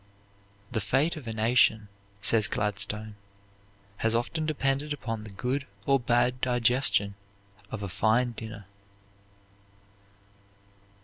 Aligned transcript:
"The 0.71 0.81
fate 0.81 1.15
of 1.15 1.27
a 1.27 1.31
nation," 1.31 1.87
says 2.23 2.47
Gladstone, 2.47 3.17
"has 3.97 4.15
often 4.15 4.47
depended 4.47 4.93
upon 4.93 5.23
the 5.25 5.29
good 5.29 5.67
or 5.85 5.99
bad 5.99 6.41
digestion 6.41 7.13
of 7.69 7.83
a 7.83 7.87
fine 7.87 8.31
dinner." 8.31 8.65